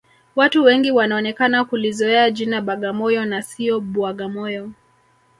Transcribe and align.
Watu 0.35 0.63
wengi 0.63 0.91
wanaonekana 0.91 1.65
kulizoea 1.65 2.31
jina 2.31 2.61
bagamoyo 2.61 3.25
na 3.25 3.41
sio 3.41 3.79
bwagamoyo 3.79 4.71